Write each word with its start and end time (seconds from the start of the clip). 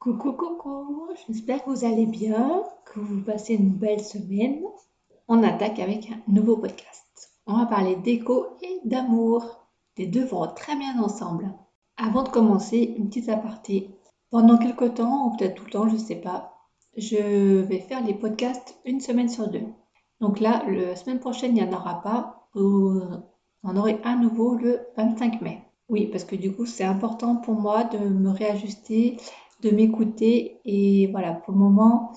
Coucou, 0.00 0.32
coucou, 0.32 1.08
j'espère 1.28 1.62
que 1.62 1.68
vous 1.68 1.84
allez 1.84 2.06
bien, 2.06 2.62
que 2.86 3.00
vous 3.00 3.20
passez 3.20 3.52
une 3.56 3.68
belle 3.68 4.00
semaine. 4.00 4.62
On 5.28 5.42
attaque 5.42 5.78
avec 5.78 6.10
un 6.10 6.16
nouveau 6.26 6.56
podcast. 6.56 7.34
On 7.46 7.58
va 7.58 7.66
parler 7.66 7.96
d'écho 7.96 8.46
et 8.62 8.80
d'amour. 8.88 9.66
Les 9.98 10.06
deux 10.06 10.24
vont 10.24 10.46
très 10.54 10.74
bien 10.74 10.98
ensemble. 11.02 11.52
Avant 11.98 12.22
de 12.22 12.30
commencer, 12.30 12.94
une 12.96 13.08
petite 13.08 13.28
aparté. 13.28 13.90
Pendant 14.30 14.56
quelques 14.56 14.94
temps, 14.94 15.26
ou 15.26 15.36
peut-être 15.36 15.56
tout 15.56 15.66
le 15.66 15.70
temps, 15.70 15.88
je 15.90 15.96
ne 15.96 15.98
sais 15.98 16.16
pas, 16.22 16.54
je 16.96 17.60
vais 17.60 17.80
faire 17.80 18.02
les 18.02 18.14
podcasts 18.14 18.80
une 18.86 19.00
semaine 19.00 19.28
sur 19.28 19.50
deux. 19.50 19.66
Donc 20.22 20.40
là, 20.40 20.64
la 20.66 20.96
semaine 20.96 21.20
prochaine, 21.20 21.54
il 21.54 21.62
n'y 21.62 21.68
en 21.68 21.76
aura 21.76 22.00
pas. 22.00 22.48
Vous 22.54 23.02
en 23.64 23.76
aurez 23.76 24.00
un 24.04 24.16
nouveau 24.16 24.54
le 24.54 24.80
25 24.96 25.42
mai. 25.42 25.62
Oui, 25.90 26.06
parce 26.06 26.24
que 26.24 26.36
du 26.36 26.54
coup, 26.54 26.64
c'est 26.64 26.84
important 26.84 27.36
pour 27.36 27.56
moi 27.56 27.84
de 27.84 27.98
me 27.98 28.30
réajuster, 28.30 29.18
de 29.62 29.70
m'écouter. 29.70 30.60
Et 30.64 31.08
voilà, 31.08 31.32
pour 31.32 31.52
le 31.52 31.58
moment, 31.58 32.12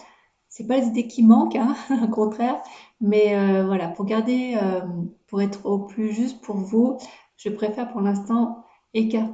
c'est 0.49 0.67
pas 0.67 0.77
les 0.77 0.87
idées 0.87 1.07
qui 1.07 1.23
manquent, 1.23 1.55
hein, 1.55 1.75
au 2.03 2.07
contraire. 2.07 2.61
Mais 3.01 3.35
euh, 3.35 3.65
voilà, 3.65 3.87
pour 3.87 4.05
garder, 4.05 4.57
euh, 4.61 4.81
pour 5.27 5.41
être 5.41 5.65
au 5.65 5.79
plus 5.79 6.11
juste 6.11 6.41
pour 6.41 6.57
vous, 6.57 6.97
je 7.37 7.49
préfère 7.49 7.91
pour 7.91 8.01
l'instant 8.01 8.63
écarter, 8.93 9.33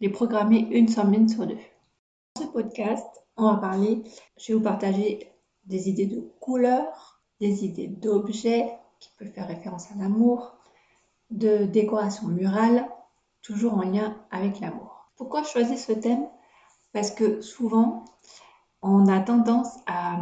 les 0.00 0.08
programmer 0.08 0.66
une 0.70 0.88
semaine 0.88 1.28
sur 1.28 1.46
deux. 1.46 1.56
Dans 2.34 2.42
ce 2.42 2.48
podcast, 2.48 3.06
on 3.36 3.50
va 3.50 3.56
parler, 3.56 4.02
je 4.36 4.48
vais 4.48 4.54
vous 4.58 4.64
partager 4.64 5.30
des 5.64 5.88
idées 5.88 6.06
de 6.06 6.20
couleurs, 6.40 7.20
des 7.40 7.64
idées 7.64 7.88
d'objets 7.88 8.72
qui 8.98 9.10
peuvent 9.18 9.32
faire 9.32 9.48
référence 9.48 9.90
à 9.92 9.94
l'amour, 9.98 10.56
de 11.30 11.64
décoration 11.64 12.28
murale, 12.28 12.88
toujours 13.42 13.74
en 13.74 13.82
lien 13.82 14.16
avec 14.30 14.60
l'amour. 14.60 15.10
Pourquoi 15.16 15.42
choisir 15.44 15.78
ce 15.78 15.92
thème? 15.92 16.26
Parce 16.96 17.10
que 17.10 17.42
souvent, 17.42 18.06
on 18.80 19.06
a 19.06 19.20
tendance 19.20 19.68
à, 19.86 20.16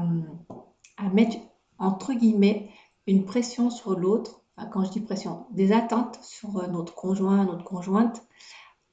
mettre, 1.13 1.37
entre 1.79 2.15
guillemets, 2.15 2.69
une 3.07 3.25
pression 3.25 3.71
sur 3.71 3.97
l'autre. 3.97 4.43
quand 4.73 4.85
je 4.85 4.91
dis 4.91 5.01
pression, 5.01 5.47
des 5.53 5.71
attentes 5.71 6.19
sur 6.21 6.69
notre 6.69 6.93
conjoint, 6.97 7.45
notre 7.45 7.63
conjointe, 7.63 8.25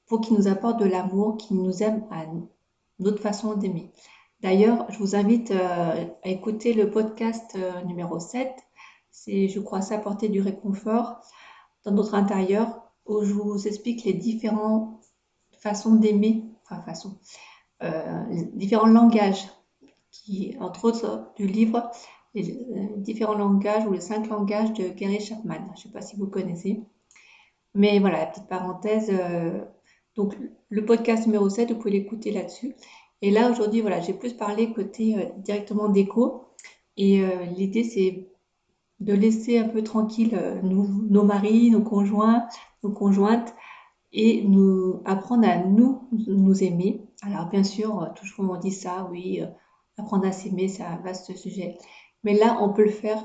pour 0.06 0.20
qu'il 0.20 0.36
nous 0.36 0.46
apporte 0.46 0.78
de 0.78 0.84
l'amour, 0.84 1.36
qu'il 1.38 1.56
nous 1.56 1.82
aime 1.82 2.06
à 2.12 2.26
notre 3.00 3.20
façon 3.20 3.56
d'aimer. 3.56 3.90
D'ailleurs, 4.42 4.86
je 4.88 4.98
vous 5.00 5.16
invite 5.16 5.50
euh, 5.50 6.06
à 6.22 6.28
écouter 6.28 6.74
le 6.74 6.88
podcast 6.88 7.56
euh, 7.56 7.82
numéro 7.82 8.20
7. 8.20 8.48
C'est, 9.10 9.48
je 9.48 9.58
crois, 9.58 9.80
s'apporter 9.80 10.28
du 10.28 10.40
réconfort 10.40 11.20
dans 11.84 11.90
notre 11.90 12.14
intérieur 12.14 12.92
où 13.06 13.24
je 13.24 13.32
vous 13.32 13.66
explique 13.66 14.04
les 14.04 14.14
différentes 14.14 15.02
façons 15.58 15.96
d'aimer, 15.96 16.44
enfin 16.62 16.80
façon, 16.82 17.18
euh, 17.18 17.51
les 18.30 18.44
différents 18.54 18.86
langages, 18.86 19.46
qui, 20.12 20.54
entre 20.60 20.84
autres 20.84 21.32
du 21.36 21.46
livre, 21.46 21.90
les 22.34 22.52
euh, 22.52 22.96
différents 22.98 23.34
langages 23.34 23.86
ou 23.86 23.92
les 23.92 24.00
cinq 24.00 24.28
langages 24.28 24.72
de 24.74 24.88
Gary 24.88 25.20
Chapman. 25.20 25.58
Je 25.74 25.80
ne 25.80 25.82
sais 25.84 25.88
pas 25.88 26.02
si 26.02 26.16
vous 26.16 26.26
connaissez. 26.26 26.82
Mais 27.74 27.98
voilà, 27.98 28.26
petite 28.26 28.48
parenthèse. 28.48 29.10
Euh, 29.10 29.64
donc, 30.14 30.36
le 30.68 30.84
podcast 30.84 31.26
numéro 31.26 31.48
7, 31.48 31.72
vous 31.72 31.78
pouvez 31.78 31.92
l'écouter 31.92 32.30
là-dessus. 32.30 32.74
Et 33.22 33.30
là, 33.30 33.50
aujourd'hui, 33.50 33.80
voilà, 33.80 34.00
j'ai 34.00 34.12
plus 34.12 34.34
parlé 34.34 34.72
côté 34.72 35.16
directement 35.38 35.88
d'écho. 35.88 36.48
Et 36.96 37.24
l'idée, 37.56 37.84
c'est 37.84 38.28
de 39.00 39.14
laisser 39.14 39.58
un 39.58 39.68
peu 39.68 39.82
tranquille 39.82 40.36
nos 40.62 41.24
maris, 41.24 41.70
nos 41.70 41.80
conjoints, 41.80 42.46
nos 42.82 42.90
conjointes 42.90 43.54
et 44.12 44.42
nous 44.42 45.00
apprendre 45.04 45.48
à 45.48 45.56
nous 45.58 46.08
nous 46.10 46.62
aimer. 46.62 47.01
Alors 47.24 47.46
bien 47.46 47.62
sûr, 47.62 48.12
toujours 48.16 48.50
on 48.50 48.56
dit 48.56 48.72
ça, 48.72 49.08
oui, 49.10 49.40
euh, 49.40 49.46
apprendre 49.96 50.26
à 50.26 50.32
s'aimer, 50.32 50.68
c'est 50.68 50.82
un 50.82 50.96
vaste 50.96 51.36
sujet. 51.36 51.78
Mais 52.24 52.34
là, 52.34 52.58
on 52.60 52.70
peut 52.70 52.82
le 52.82 52.90
faire 52.90 53.22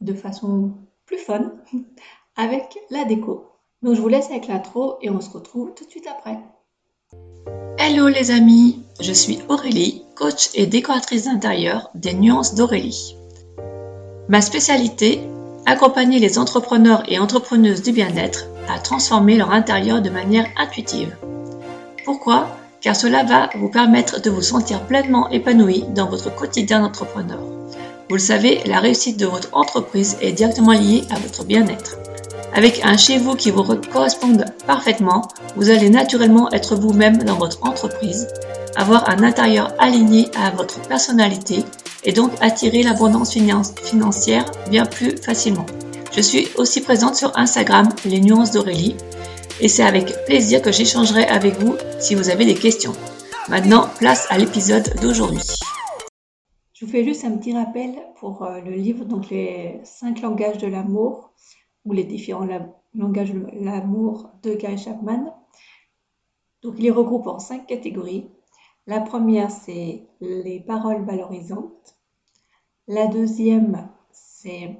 de 0.00 0.14
façon 0.14 0.72
plus 1.04 1.18
fun 1.18 1.52
avec 2.36 2.78
la 2.90 3.04
déco. 3.04 3.46
Donc 3.82 3.94
je 3.94 4.00
vous 4.00 4.08
laisse 4.08 4.30
avec 4.30 4.46
l'intro 4.48 4.96
et 5.02 5.10
on 5.10 5.20
se 5.20 5.30
retrouve 5.30 5.74
tout 5.74 5.84
de 5.84 5.90
suite 5.90 6.06
après. 6.06 6.38
Hello 7.78 8.08
les 8.08 8.30
amis, 8.30 8.82
je 9.00 9.12
suis 9.12 9.38
Aurélie, 9.48 10.02
coach 10.16 10.48
et 10.54 10.66
décoratrice 10.66 11.24
d'intérieur 11.24 11.90
des 11.94 12.14
nuances 12.14 12.54
d'Aurélie. 12.54 13.16
Ma 14.28 14.40
spécialité, 14.40 15.20
accompagner 15.66 16.18
les 16.18 16.38
entrepreneurs 16.38 17.02
et 17.06 17.18
entrepreneuses 17.18 17.82
du 17.82 17.92
bien-être 17.92 18.46
à 18.68 18.78
transformer 18.78 19.36
leur 19.36 19.50
intérieur 19.50 20.00
de 20.00 20.10
manière 20.10 20.48
intuitive. 20.56 21.16
Pourquoi? 22.04 22.48
Car 22.80 22.94
cela 22.94 23.24
va 23.24 23.50
vous 23.56 23.68
permettre 23.68 24.20
de 24.20 24.30
vous 24.30 24.42
sentir 24.42 24.82
pleinement 24.82 25.28
épanoui 25.30 25.84
dans 25.94 26.08
votre 26.08 26.34
quotidien 26.34 26.80
d'entrepreneur. 26.80 27.40
Vous 28.08 28.16
le 28.16 28.20
savez, 28.20 28.60
la 28.66 28.78
réussite 28.78 29.18
de 29.18 29.26
votre 29.26 29.48
entreprise 29.52 30.16
est 30.20 30.32
directement 30.32 30.72
liée 30.72 31.02
à 31.10 31.18
votre 31.18 31.44
bien-être. 31.44 31.96
Avec 32.54 32.80
un 32.84 32.96
chez 32.96 33.18
vous 33.18 33.34
qui 33.34 33.50
vous 33.50 33.64
corresponde 33.92 34.44
parfaitement, 34.66 35.28
vous 35.56 35.70
allez 35.70 35.90
naturellement 35.90 36.50
être 36.52 36.76
vous-même 36.76 37.18
dans 37.24 37.36
votre 37.36 37.66
entreprise, 37.66 38.28
avoir 38.76 39.10
un 39.10 39.22
intérieur 39.22 39.74
aligné 39.78 40.30
à 40.40 40.50
votre 40.50 40.80
personnalité 40.82 41.64
et 42.04 42.12
donc 42.12 42.30
attirer 42.40 42.82
l'abondance 42.82 43.36
financière 43.82 44.44
bien 44.70 44.86
plus 44.86 45.16
facilement. 45.16 45.66
Je 46.12 46.20
suis 46.20 46.48
aussi 46.56 46.80
présente 46.80 47.16
sur 47.16 47.36
Instagram, 47.36 47.88
les 48.06 48.20
nuances 48.20 48.52
d'Aurélie, 48.52 48.96
et 49.60 49.68
c'est 49.68 49.82
avec 49.82 50.24
plaisir 50.26 50.62
que 50.62 50.72
j'échangerai 50.72 51.24
avec 51.24 51.54
vous 51.58 51.76
si 51.98 52.14
vous 52.14 52.28
avez 52.28 52.44
des 52.44 52.54
questions. 52.54 52.92
Maintenant, 53.48 53.88
place 53.98 54.26
à 54.30 54.38
l'épisode 54.38 54.92
d'aujourd'hui. 55.00 55.42
Je 56.72 56.84
vous 56.84 56.90
fais 56.90 57.04
juste 57.04 57.24
un 57.24 57.36
petit 57.38 57.54
rappel 57.54 57.94
pour 58.20 58.42
euh, 58.42 58.60
le 58.60 58.72
livre, 58.72 59.04
donc 59.04 59.30
les 59.30 59.80
cinq 59.84 60.20
langages 60.20 60.58
de 60.58 60.66
l'amour, 60.66 61.32
ou 61.84 61.92
les 61.92 62.04
différents 62.04 62.46
langages 62.94 63.32
de 63.32 63.46
l'amour 63.60 64.30
de 64.42 64.54
Gary 64.54 64.76
Chapman. 64.76 65.32
Donc, 66.62 66.74
il 66.78 66.82
les 66.82 66.90
regroupe 66.90 67.28
en 67.28 67.38
cinq 67.38 67.66
catégories. 67.66 68.28
La 68.86 69.00
première, 69.00 69.50
c'est 69.50 70.02
les 70.20 70.60
paroles 70.60 71.04
valorisantes. 71.04 71.96
La 72.88 73.06
deuxième, 73.06 73.88
c'est 74.12 74.76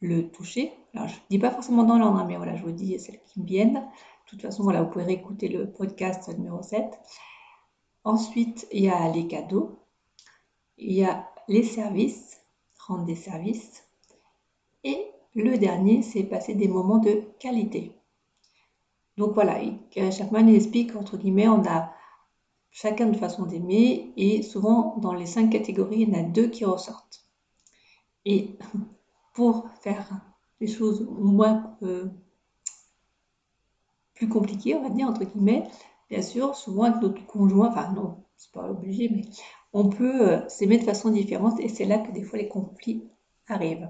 le 0.00 0.30
toucher. 0.30 0.72
Je 0.94 1.00
ne 1.00 1.08
dis 1.30 1.38
pas 1.38 1.50
forcément 1.50 1.84
dans 1.84 1.98
l'ordre, 1.98 2.18
hein, 2.18 2.26
mais 2.26 2.36
voilà, 2.36 2.56
je 2.56 2.62
vous 2.62 2.72
dis 2.72 2.98
celles 2.98 3.22
qui 3.24 3.40
me 3.40 3.46
viennent. 3.46 3.74
De 3.74 4.30
toute 4.30 4.42
façon, 4.42 4.62
voilà, 4.62 4.82
vous 4.82 4.90
pouvez 4.90 5.04
réécouter 5.04 5.48
le 5.48 5.70
podcast 5.70 6.28
numéro 6.36 6.62
7. 6.62 6.98
Ensuite, 8.04 8.66
il 8.72 8.84
y 8.84 8.88
a 8.88 9.08
les 9.10 9.26
cadeaux. 9.26 9.78
Il 10.78 10.92
y 10.92 11.04
a 11.04 11.28
les 11.48 11.62
services, 11.62 12.40
rendre 12.86 13.04
des 13.04 13.16
services. 13.16 13.84
Et 14.84 15.06
le 15.34 15.58
dernier, 15.58 16.02
c'est 16.02 16.24
passer 16.24 16.54
des 16.54 16.68
moments 16.68 16.98
de 16.98 17.22
qualité. 17.38 17.96
Donc 19.16 19.34
voilà, 19.34 19.60
Chapman 19.94 20.46
explique, 20.46 20.96
entre 20.96 21.18
guillemets, 21.18 21.48
on 21.48 21.62
a 21.66 21.92
chacun 22.70 23.06
de 23.06 23.16
façon 23.16 23.44
d'aimer, 23.44 24.12
et 24.16 24.42
souvent 24.42 24.96
dans 24.98 25.12
les 25.12 25.26
cinq 25.26 25.50
catégories, 25.50 26.00
il 26.00 26.08
y 26.08 26.16
en 26.16 26.20
a 26.20 26.22
deux 26.22 26.48
qui 26.48 26.64
ressortent. 26.64 27.26
pour 29.40 29.70
faire 29.80 30.06
les 30.60 30.66
choses 30.66 31.08
moins 31.08 31.74
euh, 31.82 32.10
plus 34.12 34.28
compliquées, 34.28 34.74
on 34.74 34.82
va 34.82 34.90
dire, 34.90 35.08
entre 35.08 35.24
guillemets, 35.24 35.64
bien 36.10 36.20
sûr, 36.20 36.54
souvent 36.54 36.82
avec 36.82 37.00
notre 37.00 37.24
conjoint, 37.24 37.70
enfin 37.70 37.90
non, 37.94 38.18
c'est 38.36 38.52
pas 38.52 38.68
obligé, 38.68 39.08
mais 39.08 39.22
on 39.72 39.88
peut 39.88 40.28
euh, 40.28 40.46
s'aimer 40.50 40.76
de 40.76 40.84
façon 40.84 41.08
différente, 41.08 41.58
et 41.58 41.68
c'est 41.68 41.86
là 41.86 41.96
que 41.96 42.12
des 42.12 42.22
fois 42.22 42.38
les 42.38 42.48
conflits 42.48 43.08
arrivent. 43.48 43.88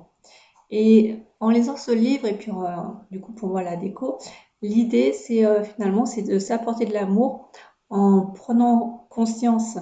Et 0.71 1.19
en 1.41 1.51
lisant 1.51 1.77
ce 1.77 1.91
livre, 1.91 2.27
et 2.27 2.39
puis 2.39 2.53
euh, 2.53 2.77
du 3.11 3.21
coup 3.21 3.33
pour 3.33 3.49
moi 3.49 3.65
la 3.65 3.75
déco, 3.75 4.19
l'idée 4.63 5.13
c'est 5.13 5.43
finalement 5.65 6.07
c'est 6.07 6.23
de 6.23 6.39
s'apporter 6.39 6.85
de 6.85 6.93
l'amour 6.93 7.51
en 7.89 8.27
prenant 8.27 9.09
conscience 9.11 9.79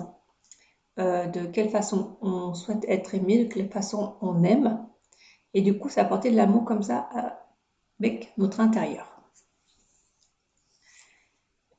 euh, 0.99 1.27
de 1.27 1.45
quelle 1.47 1.69
façon 1.69 2.17
on 2.23 2.55
souhaite 2.55 2.85
être 2.89 3.15
aimé, 3.15 3.45
de 3.45 3.53
quelle 3.53 3.69
façon 3.69 4.17
on 4.23 4.43
aime. 4.43 4.85
Et 5.55 5.63
du 5.63 5.79
coup, 5.79 5.89
ça 5.89 6.03
apporter 6.03 6.31
de 6.31 6.37
l'amour 6.37 6.65
comme 6.65 6.83
ça 6.83 7.09
euh, 7.17 7.29
avec 8.01 8.33
notre 8.39 8.61
intérieur. 8.61 9.07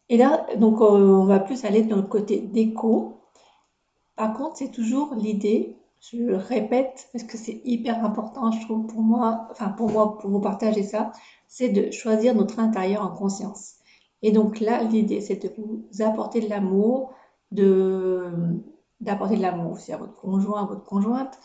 Et 0.10 0.18
là, 0.18 0.48
donc, 0.57 0.81
on 0.81 1.25
va 1.25 1.39
plus 1.39 1.66
aller 1.66 1.83
dans 1.83 1.98
le 1.98 2.01
côté 2.01 2.39
déco. 2.39 3.21
Par 4.16 4.33
contre, 4.33 4.57
c'est 4.57 4.71
toujours 4.71 5.13
l'idée, 5.13 5.77
je 6.01 6.18
le 6.18 6.36
répète, 6.36 7.10
parce 7.13 7.24
que 7.24 7.38
c'est 7.38 7.62
hyper 7.63 8.04
important, 8.04 8.51
je 8.51 8.62
trouve, 8.66 8.88
pour 8.88 9.01
moi, 9.01 9.48
enfin, 9.51 9.69
pour 9.69 9.89
moi, 9.92 10.18
pour 10.18 10.31
vous 10.31 10.42
partager 10.42 10.83
ça, 10.83 11.12
c'est 11.48 11.69
de 11.69 11.92
choisir 11.92 12.33
notre 12.36 12.60
intérieur 12.60 13.04
en 13.04 13.10
conscience. 13.10 13.75
Et 14.21 14.31
donc 14.31 14.60
là, 14.60 14.83
l'idée, 14.83 15.21
c'est 15.21 15.42
de 15.44 15.51
vous 15.57 15.86
apporter 16.01 16.42
de 16.42 16.50
l'amour, 16.50 17.13
de, 17.51 18.31
d'apporter 19.00 19.38
de 19.38 19.42
l'amour 19.42 19.74
aussi 19.74 19.94
à 19.94 19.98
votre 19.98 20.16
conjoint, 20.16 20.63
à 20.63 20.66
votre 20.66 20.83
conjointe. 20.83 21.39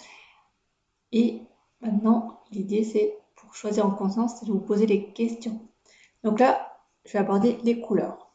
Et 1.12 1.42
maintenant, 1.84 2.40
l'idée, 2.50 2.84
c'est 2.84 3.18
pour 3.36 3.54
choisir 3.54 3.86
en 3.86 3.90
conscience, 3.90 4.36
c'est 4.38 4.46
de 4.46 4.52
vous 4.52 4.60
poser 4.60 4.86
des 4.86 5.12
questions. 5.12 5.60
Donc 6.22 6.40
là, 6.40 6.78
je 7.04 7.12
vais 7.12 7.18
aborder 7.18 7.58
les 7.62 7.80
couleurs. 7.80 8.30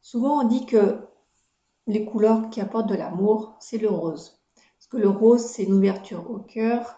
Souvent, 0.00 0.40
on 0.40 0.48
dit 0.48 0.66
que 0.66 0.98
les 1.86 2.04
couleurs 2.04 2.50
qui 2.50 2.60
apportent 2.60 2.88
de 2.88 2.94
l'amour, 2.94 3.56
c'est 3.60 3.78
le 3.78 3.88
rose. 3.88 4.42
Parce 4.54 4.86
que 4.88 4.96
le 4.96 5.08
rose, 5.08 5.44
c'est 5.44 5.64
une 5.64 5.74
ouverture 5.74 6.30
au 6.30 6.38
cœur. 6.38 6.96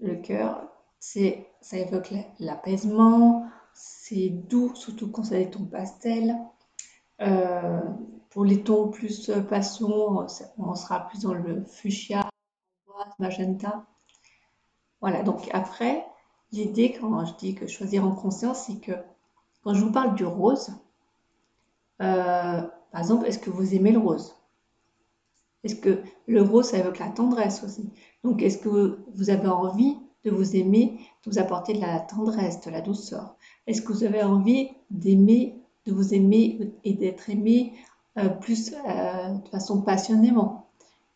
Le 0.00 0.16
cœur, 0.16 0.68
ça 0.98 1.76
évoque 1.78 2.12
l'apaisement, 2.38 3.46
c'est 3.74 4.28
doux, 4.28 4.74
surtout 4.74 5.10
quand 5.10 5.24
c'est 5.24 5.44
des 5.44 5.50
tons 5.50 5.64
pastel. 5.64 6.36
Euh, 7.20 7.80
pour 8.30 8.44
les 8.44 8.62
tons 8.62 8.88
plus 8.88 9.30
passion, 9.48 10.26
on 10.58 10.74
sera 10.74 11.06
plus 11.08 11.20
dans 11.20 11.34
le 11.34 11.64
fuchsia, 11.64 12.28
magenta. 13.18 13.84
Voilà, 15.02 15.24
donc 15.24 15.50
après, 15.52 16.06
l'idée 16.52 16.92
quand 16.98 17.26
je 17.26 17.34
dis 17.34 17.54
que 17.56 17.66
choisir 17.66 18.06
en 18.06 18.12
conscience, 18.14 18.66
c'est 18.66 18.80
que 18.80 18.92
quand 19.62 19.74
je 19.74 19.84
vous 19.84 19.90
parle 19.90 20.14
du 20.14 20.24
rose, 20.24 20.70
euh, 22.00 22.62
par 22.92 23.00
exemple, 23.00 23.26
est-ce 23.26 23.40
que 23.40 23.50
vous 23.50 23.74
aimez 23.74 23.90
le 23.90 23.98
rose? 23.98 24.36
Est-ce 25.64 25.74
que 25.74 26.02
le 26.28 26.42
rose, 26.42 26.66
ça 26.66 26.78
évoque 26.78 27.00
la 27.00 27.08
tendresse 27.08 27.64
aussi? 27.64 27.90
Donc, 28.22 28.42
est-ce 28.42 28.58
que 28.58 29.04
vous 29.14 29.30
avez 29.30 29.48
envie 29.48 29.96
de 30.24 30.30
vous 30.30 30.56
aimer, 30.56 31.00
de 31.24 31.30
vous 31.30 31.38
apporter 31.38 31.74
de 31.74 31.80
la 31.80 31.98
tendresse, 32.00 32.60
de 32.60 32.70
la 32.70 32.80
douceur? 32.80 33.36
Est-ce 33.66 33.82
que 33.82 33.92
vous 33.92 34.04
avez 34.04 34.22
envie 34.22 34.68
d'aimer, 34.90 35.60
de 35.84 35.92
vous 35.92 36.14
aimer 36.14 36.72
et 36.84 36.94
d'être 36.94 37.28
aimé 37.28 37.74
euh, 38.18 38.28
plus 38.28 38.72
euh, 38.72 39.34
de 39.34 39.48
façon 39.48 39.82
passionnément? 39.82 40.68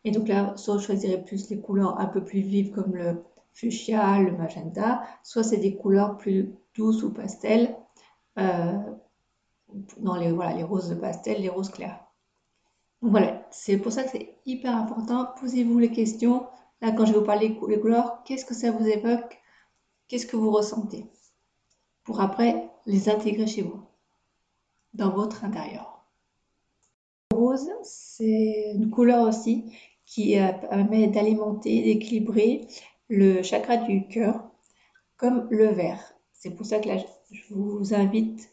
Et 0.03 0.11
donc 0.11 0.27
là, 0.27 0.55
soit 0.57 0.77
je 0.77 0.85
choisirais 0.85 1.23
plus 1.23 1.49
les 1.49 1.59
couleurs 1.59 1.99
un 1.99 2.05
peu 2.05 2.23
plus 2.23 2.41
vives 2.41 2.71
comme 2.71 2.95
le 2.95 3.23
fuchsia, 3.57 4.19
le 4.19 4.37
magenta, 4.37 5.01
soit 5.23 5.43
c'est 5.43 5.57
des 5.57 5.75
couleurs 5.75 6.17
plus 6.17 6.53
douces 6.75 7.01
ou 7.01 7.11
pastel 7.11 7.75
euh, 8.37 8.77
les, 10.19 10.31
voilà, 10.31 10.53
les 10.53 10.63
roses 10.63 10.89
de 10.89 10.95
pastel, 10.95 11.41
les 11.41 11.49
roses 11.49 11.69
clairs. 11.69 11.99
Donc 13.01 13.11
voilà, 13.11 13.47
c'est 13.51 13.77
pour 13.77 13.91
ça 13.91 14.03
que 14.03 14.11
c'est 14.11 14.35
hyper 14.45 14.75
important. 14.75 15.27
Posez-vous 15.39 15.79
les 15.79 15.91
questions. 15.91 16.45
Là, 16.81 16.91
quand 16.91 17.05
je 17.05 17.13
vais 17.13 17.19
vous 17.19 17.25
parler 17.25 17.49
des 17.49 17.79
couleurs, 17.79 18.23
qu'est-ce 18.23 18.45
que 18.45 18.53
ça 18.53 18.71
vous 18.71 18.85
évoque? 18.85 19.39
Qu'est-ce 20.07 20.27
que 20.27 20.37
vous 20.37 20.51
ressentez? 20.51 21.05
Pour 22.03 22.21
après 22.21 22.69
les 22.85 23.09
intégrer 23.09 23.47
chez 23.47 23.63
vous, 23.63 23.81
dans 24.93 25.09
votre 25.09 25.43
intérieur. 25.43 26.05
Le 27.31 27.37
rose, 27.37 27.69
c'est 27.83 28.71
une 28.75 28.89
couleur 28.89 29.27
aussi 29.27 29.75
qui 30.05 30.39
euh, 30.39 30.53
permet 30.53 31.07
d'alimenter, 31.07 31.83
d'équilibrer 31.83 32.67
le 33.09 33.41
chakra 33.41 33.77
du 33.77 34.07
cœur, 34.07 34.49
comme 35.17 35.47
le 35.49 35.67
vert. 35.67 36.13
C'est 36.33 36.51
pour 36.51 36.65
ça 36.65 36.79
que 36.79 36.87
là, 36.87 36.97
je 37.31 37.53
vous 37.53 37.93
invite 37.93 38.49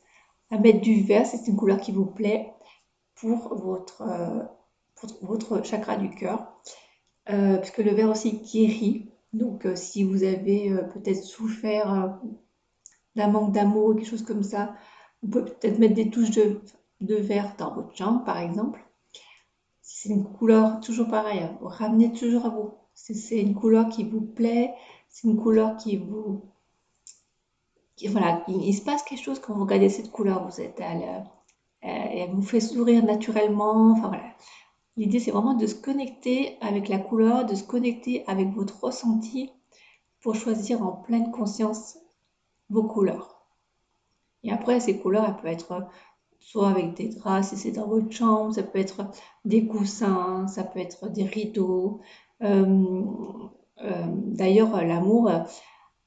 à 0.51 0.59
mettre 0.59 0.81
du 0.81 1.03
vert, 1.03 1.27
c'est 1.27 1.47
une 1.49 1.57
couleur 1.57 1.81
qui 1.81 1.93
vous 1.93 2.07
plaît 2.07 2.53
pour 3.15 3.55
votre, 3.57 4.03
euh, 4.03 5.63
chakra 5.65 5.97
du 5.97 6.11
cœur. 6.11 6.53
Euh, 7.31 7.57
puisque 7.57 7.79
le 7.79 7.93
vert 7.93 8.11
aussi 8.11 8.39
guérit. 8.53 9.09
Donc 9.33 9.65
euh, 9.65 9.75
si 9.77 10.05
vous 10.05 10.23
avez 10.25 10.71
peut-être 10.93 11.23
souffert 11.23 12.21
d'un 13.17 13.29
manque 13.29 13.53
d'amour 13.53 13.89
ou 13.89 13.95
quelque 13.95 14.09
chose 14.09 14.25
comme 14.25 14.43
ça, 14.43 14.75
vous 15.23 15.31
pouvez 15.31 15.45
peut-être 15.45 15.79
mettre 15.79 15.95
des 15.95 16.11
touches 16.11 16.31
de, 16.31 16.61
vert 17.01 17.55
dans 17.59 17.75
votre 17.75 17.97
chambre 17.97 18.25
par 18.25 18.39
exemple. 18.39 18.85
Si 19.81 20.09
c'est 20.09 20.15
une 20.15 20.25
couleur 20.25 20.81
toujours 20.81 21.09
pareille, 21.09 21.49
ramenez 21.63 22.13
toujours 22.13 22.47
à 22.47 22.51
vous. 22.51 22.75
C'est 22.95 23.41
une 23.41 23.55
couleur 23.55 23.89
qui 23.89 24.05
vous 24.05 24.23
plaît, 24.23 24.75
c'est 25.09 25.29
une 25.29 25.37
couleur 25.37 25.77
qui 25.77 25.97
vous 25.97 26.43
voilà, 28.09 28.45
il, 28.49 28.75
se 28.75 28.83
passe 28.83 29.03
quelque 29.03 29.23
chose 29.23 29.39
quand 29.39 29.55
vous 29.55 29.63
regardez 29.63 29.89
cette 29.89 30.11
couleur. 30.11 30.49
Vous 30.49 30.61
êtes 30.61 30.81
à 30.81 30.93
euh, 30.95 31.21
elle 31.83 32.31
vous 32.31 32.43
fait 32.43 32.61
sourire 32.61 33.05
naturellement. 33.05 33.93
Enfin 33.93 34.09
voilà. 34.09 34.25
L'idée, 34.97 35.19
c'est 35.19 35.31
vraiment 35.31 35.55
de 35.55 35.67
se 35.67 35.75
connecter 35.75 36.57
avec 36.61 36.89
la 36.89 36.99
couleur, 36.99 37.45
de 37.47 37.55
se 37.55 37.65
connecter 37.65 38.25
avec 38.27 38.51
votre 38.53 38.83
ressenti 38.83 39.51
pour 40.21 40.35
choisir 40.35 40.83
en 40.83 40.93
pleine 40.93 41.31
conscience 41.31 41.99
vos 42.71 42.85
couleurs. 42.85 43.47
Et 44.43 44.53
après, 44.53 44.81
ces 44.81 44.99
couleurs, 44.99 45.25
elles 45.27 45.37
peuvent 45.37 45.53
être 45.53 45.89
soit 46.39 46.69
avec 46.69 46.95
des 46.95 47.09
draps 47.09 47.49
si 47.49 47.57
c'est 47.57 47.73
dans 47.73 47.87
votre 47.87 48.11
chambre, 48.11 48.55
ça 48.55 48.63
peut 48.63 48.79
être 48.79 49.07
des 49.45 49.67
coussins, 49.67 50.47
ça 50.47 50.63
peut 50.63 50.81
être 50.81 51.09
des 51.09 51.25
rideaux. 51.25 52.01
Euh, 52.45 53.05
euh, 53.83 54.07
d'ailleurs, 54.09 54.85
l'amour, 54.85 55.31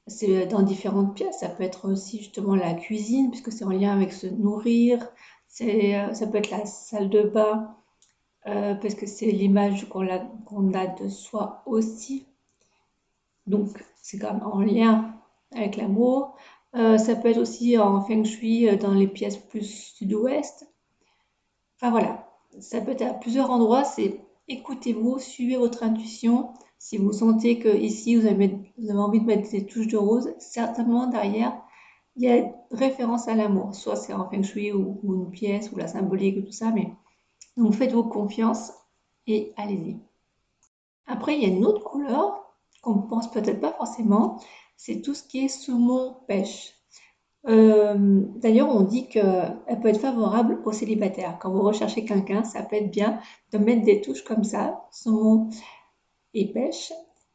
c'est 0.08 0.46
dans 0.48 0.62
différentes 0.62 1.16
pièces. 1.16 1.40
Ça 1.40 1.50
peut 1.50 1.64
être 1.64 1.90
aussi 1.90 2.20
justement 2.20 2.56
la 2.56 2.74
cuisine, 2.74 3.32
puisque 3.32 3.52
c'est 3.52 3.66
en 3.66 3.70
lien 3.70 3.96
avec 3.96 4.14
se 4.14 4.28
nourrir. 4.28 5.08
Euh, 5.62 6.14
ça 6.14 6.28
peut 6.28 6.38
être 6.38 6.52
la 6.52 6.66
salle 6.66 7.10
de 7.10 7.24
bain, 7.24 7.76
parce 8.44 8.96
que 8.96 9.06
c'est 9.06 9.32
l'image 9.32 9.90
qu'on 9.90 10.08
a, 10.08 10.88
de 10.88 11.10
soi 11.10 11.64
aussi. 11.66 12.28
Donc, 13.48 13.84
c'est 14.02 14.18
quand 14.20 14.34
même 14.34 14.44
en 14.46 14.62
lien 14.62 15.14
avec 15.54 15.78
l'amour. 15.78 16.38
Ça 16.74 17.16
peut 17.16 17.30
être 17.30 17.40
aussi 17.40 17.78
en 17.78 18.02
feng 18.02 18.24
shui 18.24 18.78
dans 18.78 18.94
les 18.94 19.08
pièces 19.08 19.38
plus 19.38 19.64
sud-ouest. 19.64 20.68
Enfin 21.76 21.92
voilà, 21.92 22.30
ça 22.60 22.80
peut 22.82 22.92
être 22.92 23.02
à 23.02 23.14
plusieurs 23.14 23.50
endroits. 23.50 23.84
Écoutez-vous, 24.48 25.20
suivez 25.20 25.58
votre 25.58 25.84
intuition. 25.84 26.54
Si 26.78 26.98
vous 26.98 27.12
sentez 27.12 27.60
que 27.60 27.76
ici 27.76 28.16
vous 28.16 28.28
avez, 28.28 28.56
envie 28.92 29.20
de 29.20 29.26
mettre 29.26 29.50
des 29.50 29.66
touches 29.66 29.88
de 29.88 29.98
rose, 29.98 30.34
certainement 30.40 31.08
derrière 31.08 31.62
il 32.16 32.24
y 32.24 32.32
a 32.32 32.52
référence 32.72 33.28
à 33.28 33.36
l'amour. 33.36 33.76
Soit 33.76 33.96
c'est 33.96 34.14
en 34.14 34.30
feng 34.30 34.44
shui 34.44 34.72
ou, 34.72 35.00
une 35.04 35.30
pièce 35.30 35.72
ou 35.72 35.78
la 35.78 35.88
symbolique 35.88 36.38
ou 36.38 36.42
tout 36.42 36.52
ça, 36.52 36.72
mais 36.72 36.92
donc 37.56 37.74
faites-vous 37.74 38.04
confiance 38.04 38.72
et 39.28 39.54
allez-y. 39.56 40.00
Après, 41.06 41.36
il 41.36 41.42
y 41.42 41.46
a 41.46 41.50
une 41.56 41.66
autre 41.66 41.84
couleur 41.84 42.54
qu'on 42.82 42.96
ne 42.96 43.08
pense 43.08 43.32
peut-être 43.32 43.62
pas 43.62 43.74
forcément, 43.74 44.42
c'est 44.76 45.02
tout 45.02 45.14
ce 45.14 45.24
qui 45.24 45.46
est 45.46 45.48
saumon 45.48 46.18
pêche. 46.28 46.74
Euh, 47.48 48.24
d'ailleurs, 48.36 48.70
on 48.70 48.82
dit 48.82 49.08
qu'elle 49.08 49.80
peut 49.82 49.88
être 49.88 50.02
favorable 50.02 50.60
aux 50.66 50.74
célibataires. 50.74 51.38
Quand 51.40 51.52
vous 51.52 51.62
recherchez 51.62 52.04
quelqu'un, 52.04 52.44
ça 52.44 52.62
peut 52.64 52.76
être 52.76 52.92
bien 52.92 53.20
de 53.52 53.58
mettre 53.58 53.86
des 53.86 54.02
touches 54.02 54.24
comme 54.24 54.44
ça, 54.44 54.86
saumon 54.92 55.50
et 56.34 56.52
pêche. 56.52 56.92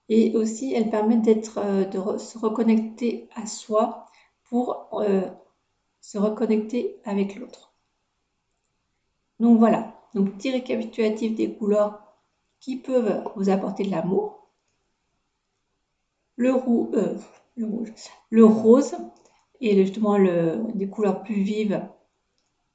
Et 0.09 0.37
aussi, 0.37 0.75
elles 0.75 0.91
permettent 0.91 1.23
d'être, 1.23 1.59
euh, 1.59 1.85
de 1.85 2.19
se 2.19 2.39
reconnecter 2.39 3.29
à 3.35 3.47
soi 3.47 4.07
pour 4.51 4.89
euh, 4.93 5.23
se 6.01 6.19
reconnecter 6.19 7.01
avec 7.05 7.37
l'autre. 7.37 7.73
Donc 9.41 9.59
voilà, 9.59 9.95
donc 10.15 10.37
petit 10.37 10.51
récapitulatif 10.51 11.35
des 11.35 11.55
couleurs 11.55 12.03
qui 12.61 12.77
peuvent 12.77 13.25
vous 13.35 13.49
apporter 13.49 13.85
de 13.85 13.91
l'amour. 13.91 14.47
Le, 16.37 16.51
le, 17.57 17.67
rouge, 17.67 17.93
le 18.31 18.45
rose 18.45 18.95
et 19.63 19.75
justement 19.77 20.19
des 20.75 20.89
couleurs 20.89 21.23
plus 21.23 21.43
vives 21.43 21.89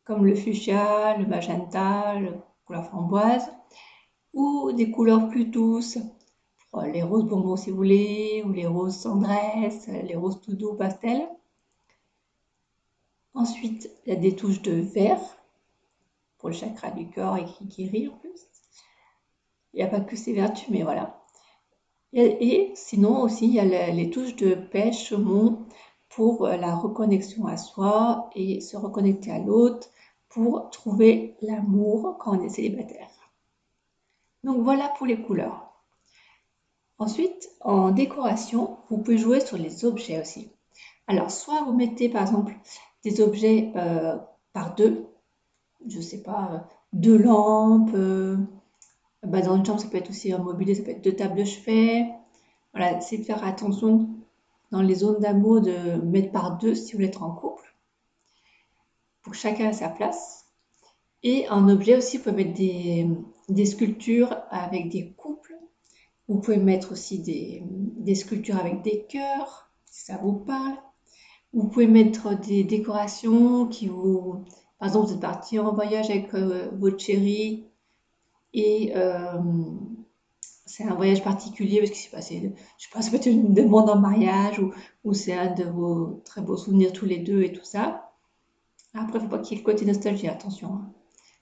comme 0.04 0.26
le 0.26 0.34
fuchsia, 0.34 1.16
le 1.18 1.28
magenta, 1.28 2.20
la 2.20 2.32
couleur 2.66 2.86
framboise 2.86 3.52
ou 4.34 4.72
des 4.72 4.90
couleurs 4.90 5.30
plus 5.30 5.46
douces 5.46 6.00
les 6.86 7.04
roses 7.04 7.26
bonbons 7.26 7.56
si 7.56 7.70
vous 7.70 7.78
voulez, 7.78 8.44
ou 8.46 8.52
les 8.52 8.68
roses 8.68 8.96
cendresse, 8.96 9.88
les 9.88 10.16
roses 10.16 10.42
tout 10.42 10.56
doux 10.56 10.74
pastel. 10.74 11.28
Ensuite, 13.34 13.90
il 14.06 14.14
y 14.14 14.16
a 14.16 14.20
des 14.20 14.36
touches 14.36 14.62
de 14.62 14.74
vert 14.74 15.20
pour 16.38 16.50
le 16.50 16.56
chakra 16.56 16.92
du 16.92 17.10
corps 17.10 17.38
et 17.38 17.46
qui 17.46 17.66
guérit 17.66 18.08
en 18.08 18.18
plus. 18.18 18.48
Il 19.74 19.78
n'y 19.78 19.84
a 19.84 19.88
pas 19.88 20.00
que 20.00 20.16
ces 20.16 20.34
vertus, 20.34 20.70
mais 20.70 20.84
voilà. 20.84 21.24
Et, 22.14 22.72
sinon 22.76 23.22
aussi, 23.22 23.48
il 23.48 23.54
y 23.54 23.60
a 23.60 23.92
les 23.92 24.10
touches 24.10 24.36
de 24.36 24.56
pêche, 24.56 25.10
saumon 25.10 25.66
pour 26.18 26.48
la 26.48 26.74
reconnexion 26.74 27.46
à 27.46 27.58
soi 27.58 28.32
et 28.34 28.60
se 28.60 28.76
reconnecter 28.76 29.32
à 29.32 29.38
l'autre 29.38 29.88
pour 30.30 30.72
trouver 30.72 31.38
l'amour 31.44 32.18
quand 32.18 32.36
on 32.36 32.42
est 32.44 32.50
célibataire. 32.50 33.08
Donc 34.44 34.64
voilà 34.64 34.92
pour 34.98 35.06
les 35.06 35.22
couleurs. 35.22 35.72
Ensuite, 36.98 37.48
en 37.62 37.92
décoration, 37.92 38.78
vous 38.90 38.98
pouvez 38.98 39.20
jouer 39.20 39.42
sur 39.42 39.58
les 39.60 39.86
objets 39.86 40.20
aussi. 40.20 40.50
Alors, 41.06 41.30
soit 41.30 41.62
vous 41.62 41.74
mettez 41.74 42.10
par 42.10 42.24
exemple 42.24 42.56
des 43.04 43.22
objets 43.22 43.72
euh, 43.76 44.18
par 44.54 44.74
deux, 44.74 45.06
je 45.88 45.98
ne 45.98 46.02
sais 46.02 46.24
pas, 46.24 46.50
euh, 46.52 46.58
deux 46.94 47.18
lampes, 47.20 47.92
euh, 47.94 48.38
bah, 49.22 49.42
dans 49.42 49.56
une 49.56 49.64
chambre 49.64 49.80
ça 49.80 49.88
peut 49.88 49.98
être 49.98 50.10
aussi 50.10 50.34
un 50.34 50.40
mobilier, 50.40 50.74
ça 50.74 50.82
peut 50.82 50.90
être 50.90 51.04
deux 51.04 51.16
tables 51.16 51.38
de 51.38 51.44
chevet. 51.44 52.08
Voilà, 52.74 53.02
c'est 53.02 53.20
de 53.20 53.24
faire 53.24 53.46
attention 53.46 54.17
dans 54.72 54.82
les 54.82 54.96
zones 54.96 55.20
d'amour 55.20 55.62
de 55.62 56.02
mettre 56.02 56.32
par 56.32 56.58
deux 56.58 56.76
si 56.76 56.92
vous 56.92 56.98
voulez 56.98 57.08
être 57.08 57.24
en 57.24 57.32
couple, 57.32 57.76
pour 59.22 59.34
chacun 59.34 59.70
ait 59.70 59.74
sa 59.74 59.90
place. 59.90 60.46
Et 61.24 61.50
en 61.50 61.68
objet 61.68 61.98
aussi, 61.98 62.18
vous 62.18 62.24
pouvez 62.24 62.44
mettre 62.44 62.58
des, 62.58 63.08
des 63.50 63.66
sculptures 63.66 64.36
avec 64.52 64.90
des 64.90 65.12
couples 65.14 65.58
vous 66.28 66.40
pouvez 66.40 66.58
mettre 66.58 66.92
aussi 66.92 67.20
des, 67.20 68.16
sculptures 68.16 68.58
avec 68.58 68.82
des 68.82 69.06
cœurs, 69.10 69.70
si 69.86 70.06
ça 70.06 70.18
vous 70.18 70.34
parle. 70.34 70.76
Vous 71.54 71.68
pouvez 71.68 71.88
mettre 71.88 72.38
des 72.38 72.64
décorations 72.64 73.68
qui 73.68 73.88
vous, 73.88 74.44
Par 74.80 74.90
exemple, 74.90 75.08
vous 75.08 75.14
êtes 75.14 75.20
parti 75.22 75.58
en 75.60 75.74
voyage 75.74 76.10
avec 76.10 76.34
euh, 76.34 76.70
votre 76.74 77.00
chérie 77.00 77.66
et 78.54 78.92
euh, 78.96 79.42
c'est 80.68 80.84
un 80.84 80.94
voyage 80.94 81.24
particulier 81.24 81.80
parce 81.80 81.92
qu'il 81.92 82.02
s'est 82.02 82.16
passé, 82.16 82.54
je 82.78 82.84
sais 82.84 82.90
pas, 82.94 83.02
ça 83.02 83.10
peut 83.10 83.16
être 83.16 83.26
une 83.26 83.54
demande 83.54 83.90
en 83.90 83.98
mariage 83.98 84.60
ou, 84.60 84.74
ou 85.04 85.14
c'est 85.14 85.34
un 85.34 85.54
de 85.54 85.64
vos 85.64 86.22
très 86.26 86.42
beaux 86.42 86.58
souvenirs 86.58 86.94
tous 86.94 87.06
les 87.06 87.20
deux 87.20 87.42
et 87.42 87.54
tout 87.54 87.64
ça. 87.64 88.12
Après, 88.94 89.20
il 89.20 89.24
ne 89.24 89.30
faut 89.30 89.36
pas 89.36 89.40
qu'il 89.40 89.58
y 89.58 89.60
ait 89.60 89.64
le 89.64 89.72
côté 89.72 89.86
nostalgie, 89.86 90.28
attention. 90.28 90.68
Il 90.68 90.74
hein. 90.74 90.94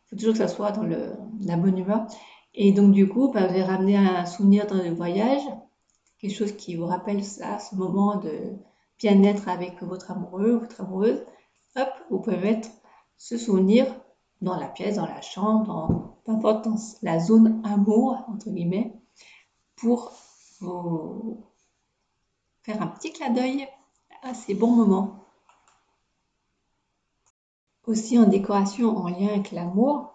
faut 0.09 0.15
toujours 0.15 0.33
que 0.33 0.39
ça 0.39 0.47
soit 0.47 0.71
dans 0.71 0.83
le, 0.83 1.13
la 1.41 1.57
bonne 1.57 1.77
humeur. 1.77 2.05
Et 2.53 2.71
donc, 2.71 2.91
du 2.91 3.09
coup, 3.09 3.31
bah, 3.31 3.47
vous 3.47 3.53
allez 3.53 3.63
ramener 3.63 3.97
un 3.97 4.25
souvenir 4.25 4.67
dans 4.67 4.75
le 4.75 4.93
voyage, 4.93 5.41
quelque 6.19 6.35
chose 6.35 6.53
qui 6.53 6.75
vous 6.75 6.85
rappelle 6.85 7.23
ça, 7.23 7.59
ce 7.59 7.75
moment 7.75 8.17
de 8.17 8.53
bien-être 8.99 9.49
avec 9.49 9.81
votre 9.81 10.11
amoureux, 10.11 10.57
votre 10.57 10.81
amoureuse. 10.81 11.25
Hop, 11.75 11.89
vous 12.09 12.19
pouvez 12.19 12.37
mettre 12.37 12.69
ce 13.17 13.37
souvenir 13.37 13.87
dans 14.41 14.57
la 14.59 14.67
pièce, 14.67 14.95
dans 14.95 15.05
la 15.05 15.21
chambre, 15.21 15.65
dans, 15.65 16.17
peu 16.25 16.31
importe, 16.31 16.65
dans 16.65 16.77
la 17.01 17.19
zone 17.19 17.61
amour, 17.65 18.17
entre 18.27 18.49
guillemets, 18.49 18.93
pour 19.75 20.11
faire 22.63 22.81
un 22.81 22.87
petit 22.87 23.11
clin 23.11 23.29
d'œil 23.31 23.67
à 24.23 24.33
ces 24.33 24.55
bons 24.55 24.71
moments. 24.71 25.25
Aussi 27.85 28.17
en 28.17 28.25
décoration 28.25 28.97
en 28.97 29.07
lien 29.09 29.27
avec 29.27 29.51
l'amour, 29.51 30.11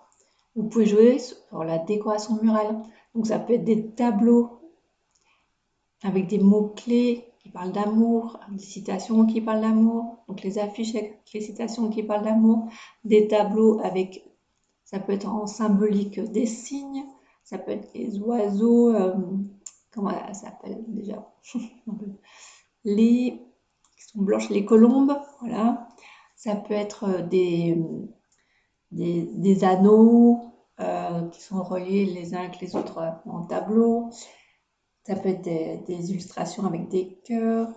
vous 0.56 0.64
pouvez 0.64 0.86
jouer 0.86 1.18
sur 1.18 1.62
la 1.62 1.78
décoration 1.78 2.42
murale. 2.42 2.82
Donc 3.14 3.26
ça 3.26 3.38
peut 3.38 3.54
être 3.54 3.64
des 3.64 3.90
tableaux 3.90 4.60
avec 6.02 6.26
des 6.26 6.38
mots-clés 6.38 7.30
qui 7.40 7.50
parlent 7.50 7.72
d'amour, 7.72 8.38
des 8.50 8.58
citations 8.58 9.26
qui 9.26 9.40
parlent 9.40 9.60
d'amour, 9.60 10.18
donc 10.28 10.42
les 10.42 10.58
affiches 10.58 10.94
avec 10.94 11.22
les 11.32 11.40
citations 11.40 11.88
qui 11.88 12.02
parlent 12.02 12.24
d'amour, 12.24 12.68
des 13.04 13.28
tableaux 13.28 13.80
avec, 13.80 14.24
ça 14.84 14.98
peut 14.98 15.12
être 15.12 15.28
en 15.28 15.46
symbolique 15.46 16.20
des 16.20 16.46
signes, 16.46 17.04
ça 17.50 17.58
peut 17.58 17.72
être 17.72 17.92
les 17.94 18.16
oiseaux, 18.20 18.94
euh, 18.94 19.12
comment 19.92 20.10
ça 20.10 20.34
s'appelle 20.34 20.84
déjà? 20.86 21.28
Les 22.84 23.42
qui 23.96 24.04
sont 24.04 24.22
blanches, 24.22 24.50
les 24.50 24.64
colombes, 24.64 25.18
voilà. 25.40 25.88
Ça 26.36 26.54
peut 26.54 26.74
être 26.74 27.04
euh, 27.08 27.22
des, 27.22 27.76
des, 28.92 29.64
anneaux 29.64 30.40
euh, 30.78 31.28
qui 31.30 31.42
sont 31.42 31.62
reliés 31.62 32.06
les 32.06 32.34
uns 32.34 32.38
avec 32.38 32.60
les 32.60 32.76
autres 32.76 33.20
en 33.26 33.44
tableau. 33.44 34.10
Ça 35.04 35.16
peut 35.16 35.30
être 35.30 35.42
des, 35.42 36.10
illustrations 36.10 36.64
avec 36.64 36.88
des 36.88 37.20
cœurs, 37.24 37.68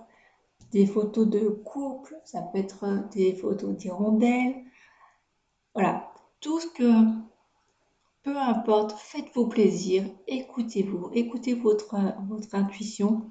des 0.72 0.86
photos 0.86 1.28
de 1.28 1.50
couple, 1.50 2.16
ça 2.26 2.44
peut 2.44 2.60
être 2.60 3.10
des 3.12 3.34
photos 3.34 3.76
d'hirondelles. 3.76 4.56
Voilà, 5.74 6.14
tout 6.42 6.60
ce 6.60 6.68
que, 6.68 7.33
peu 8.24 8.38
importe, 8.38 8.94
faites-vous 8.94 9.48
plaisir, 9.48 10.06
écoutez-vous, 10.28 11.10
écoutez 11.14 11.54
votre, 11.54 11.96
intuition 12.54 13.28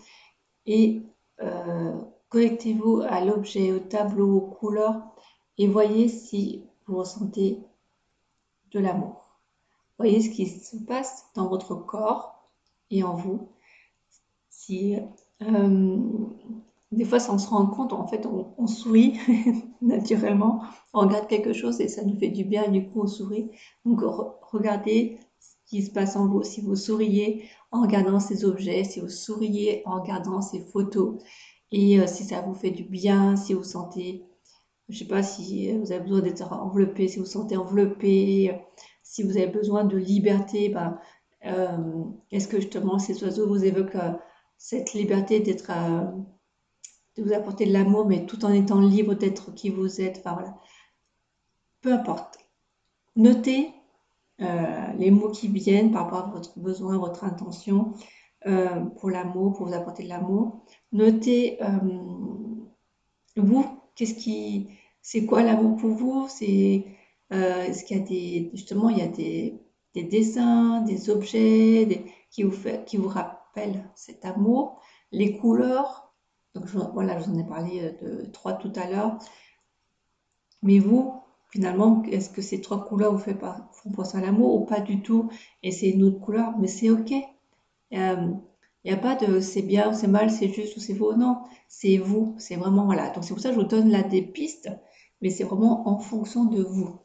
et 0.66 1.02
euh, 1.40 1.98
connectez-vous 2.28 3.02
à 3.08 3.24
l'objet, 3.24 3.72
au 3.72 3.78
tableau, 3.78 4.36
aux 4.36 4.50
couleurs 4.50 5.02
et 5.58 5.66
voyez 5.66 6.08
si 6.08 6.64
vous 6.86 6.98
ressentez 6.98 7.60
de 8.70 8.80
l'amour. 8.80 9.24
Voyez 9.98 10.20
ce 10.20 10.30
qui 10.30 10.46
se 10.46 10.76
passe 10.76 11.26
dans 11.34 11.48
votre 11.48 11.74
corps 11.74 12.48
et 12.90 13.02
en 13.02 13.14
vous 13.14 13.48
si 14.50 14.96
euh, 15.42 15.98
des 16.92 17.04
fois, 17.06 17.18
sans 17.18 17.38
se 17.38 17.48
rendre 17.48 17.74
compte, 17.74 17.92
en 17.92 18.06
fait, 18.06 18.26
on, 18.26 18.66
sourit 18.66 19.18
naturellement, 19.82 20.62
on 20.94 21.00
regarde 21.00 21.28
quelque 21.28 21.52
chose 21.52 21.80
et 21.80 21.88
ça 21.88 22.04
nous 22.04 22.18
fait 22.18 22.28
du 22.28 22.44
bien, 22.44 22.68
du 22.68 22.88
coup, 22.88 23.02
on 23.02 23.06
sourit. 23.06 23.50
Donc, 23.84 24.00
regardez 24.52 25.18
ce 25.40 25.54
qui 25.66 25.82
se 25.82 25.90
passe 25.90 26.16
en 26.16 26.28
vous. 26.28 26.42
Si 26.42 26.60
vous 26.60 26.76
souriez 26.76 27.44
en 27.70 27.82
regardant 27.82 28.20
ces 28.20 28.44
objets, 28.44 28.84
si 28.84 29.00
vous 29.00 29.08
souriez 29.08 29.82
en 29.86 30.00
regardant 30.00 30.40
ces 30.40 30.60
photos, 30.60 31.22
et 31.72 31.98
euh, 31.98 32.06
si 32.06 32.24
ça 32.24 32.42
vous 32.42 32.54
fait 32.54 32.70
du 32.70 32.84
bien, 32.84 33.36
si 33.36 33.54
vous 33.54 33.64
sentez, 33.64 34.24
je 34.88 34.98
sais 34.98 35.06
pas, 35.06 35.22
si 35.22 35.72
vous 35.72 35.90
avez 35.90 36.02
besoin 36.02 36.20
d'être 36.20 36.52
enveloppé, 36.52 37.08
si 37.08 37.18
vous 37.18 37.24
sentez 37.24 37.56
enveloppé, 37.56 38.60
si 39.02 39.22
vous 39.22 39.36
avez 39.36 39.46
besoin 39.46 39.84
de 39.84 39.96
liberté, 39.96 40.68
ben, 40.68 40.98
euh, 41.46 42.04
est-ce 42.30 42.46
que 42.46 42.60
justement 42.60 42.98
ces 42.98 43.22
oiseaux 43.24 43.48
vous 43.48 43.64
évoquent 43.64 43.96
cette 44.58 44.92
liberté 44.92 45.40
d'être 45.40 45.70
euh, 45.70 46.04
de 47.16 47.22
vous 47.22 47.32
apporter 47.32 47.66
de 47.66 47.72
l'amour, 47.72 48.06
mais 48.06 48.26
tout 48.26 48.44
en 48.44 48.52
étant 48.52 48.80
libre 48.80 49.14
d'être 49.14 49.52
qui 49.54 49.70
vous 49.70 50.00
êtes. 50.00 50.22
Voilà. 50.24 50.56
Peu 51.80 51.92
importe. 51.92 52.38
Notez 53.16 53.74
euh, 54.40 54.92
les 54.98 55.10
mots 55.10 55.30
qui 55.30 55.48
viennent 55.48 55.92
par 55.92 56.04
rapport 56.04 56.28
à 56.28 56.30
votre 56.30 56.58
besoin, 56.58 56.98
votre 56.98 57.24
intention 57.24 57.92
euh, 58.46 58.80
pour 58.98 59.10
l'amour, 59.10 59.52
pour 59.52 59.66
vous 59.66 59.74
apporter 59.74 60.04
de 60.04 60.08
l'amour. 60.08 60.64
Notez 60.92 61.58
vous, 63.36 63.66
qu'est-ce 63.94 64.14
qui, 64.14 64.68
c'est 65.00 65.26
quoi 65.26 65.42
l'amour 65.42 65.76
pour 65.76 65.90
vous? 65.90 66.26
C'est 66.28 66.86
est-ce 67.30 67.84
qu'il 67.84 67.96
y 67.96 68.00
a 68.00 68.04
des, 68.04 68.50
justement, 68.52 68.90
il 68.90 68.98
y 68.98 69.02
a 69.02 69.08
des, 69.08 69.58
des 69.94 70.04
dessins, 70.04 70.82
des 70.82 71.08
objets 71.08 72.04
qui 72.30 72.42
vous 72.42 72.56
qui 72.84 72.96
vous 72.98 73.08
rappellent 73.08 73.88
cet 73.94 74.24
amour? 74.24 74.80
Les 75.12 75.38
couleurs, 75.38 76.11
donc 76.54 76.66
voilà, 76.94 77.18
je 77.18 77.24
vous 77.24 77.34
en 77.34 77.38
ai 77.38 77.46
parlé 77.46 77.94
euh, 78.02 78.22
de 78.22 78.26
trois 78.26 78.54
tout 78.54 78.72
à 78.76 78.88
l'heure. 78.88 79.18
Mais 80.62 80.78
vous, 80.78 81.14
finalement, 81.50 82.02
est-ce 82.04 82.30
que 82.30 82.42
ces 82.42 82.60
trois 82.60 82.84
couleurs 82.86 83.14
vous 83.16 83.18
font 83.18 83.90
penser 83.92 84.18
à 84.18 84.20
l'amour 84.20 84.54
ou 84.54 84.64
pas 84.64 84.80
du 84.80 85.02
tout? 85.02 85.30
Et 85.62 85.72
c'est 85.72 85.90
une 85.90 86.04
autre 86.04 86.20
couleur, 86.20 86.56
mais 86.58 86.68
c'est 86.68 86.90
ok. 86.90 87.10
Il 87.90 87.98
euh, 87.98 88.32
n'y 88.84 88.90
a 88.90 88.96
pas 88.96 89.14
de 89.16 89.40
c'est 89.40 89.62
bien 89.62 89.90
ou 89.90 89.94
c'est 89.94 90.08
mal, 90.08 90.30
c'est 90.30 90.48
juste 90.48 90.76
ou 90.76 90.80
c'est 90.80 90.94
faux. 90.94 91.14
Non, 91.16 91.42
c'est 91.68 91.98
vous. 91.98 92.34
C'est 92.38 92.56
vraiment, 92.56 92.84
voilà. 92.86 93.10
Donc 93.10 93.24
c'est 93.24 93.34
pour 93.34 93.42
ça 93.42 93.50
que 93.50 93.54
je 93.56 93.60
vous 93.60 93.66
donne 93.66 93.90
là 93.90 94.02
des 94.02 94.22
pistes, 94.22 94.70
mais 95.20 95.30
c'est 95.30 95.44
vraiment 95.44 95.88
en 95.88 95.98
fonction 95.98 96.44
de 96.46 96.62
vous. 96.62 96.98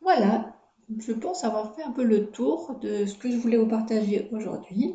Voilà, 0.00 0.54
je 0.98 1.12
pense 1.12 1.42
avoir 1.42 1.74
fait 1.74 1.82
un 1.82 1.90
peu 1.90 2.04
le 2.04 2.30
tour 2.30 2.78
de 2.80 3.06
ce 3.06 3.16
que 3.18 3.30
je 3.30 3.36
voulais 3.36 3.56
vous 3.56 3.66
partager 3.66 4.28
aujourd'hui. 4.32 4.94